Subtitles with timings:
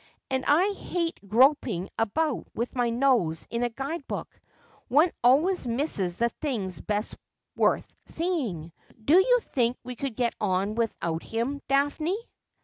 [0.31, 4.41] And I hate groping about with my nose in a guide book.
[4.87, 7.15] One always misses the things best
[7.55, 8.71] worth seeing.
[9.05, 12.17] Do you think we could get on without him, Daphne